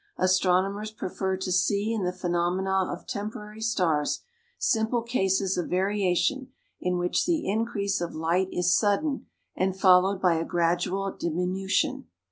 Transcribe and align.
Astronomers 0.17 0.89
prefer 0.89 1.37
to 1.37 1.51
see 1.51 1.93
in 1.93 2.03
the 2.03 2.11
phenomena 2.11 2.89
of 2.91 3.05
temporary 3.05 3.61
stars 3.61 4.21
simple 4.57 5.03
cases 5.03 5.57
of 5.59 5.69
variation 5.69 6.47
in 6.79 6.97
which 6.97 7.27
the 7.27 7.47
increase 7.47 8.01
of 8.01 8.15
light 8.15 8.47
is 8.51 8.75
sudden, 8.75 9.27
and 9.55 9.79
followed 9.79 10.19
by 10.19 10.37
a 10.37 10.43
gradual 10.43 11.15
diminution. 11.15 12.07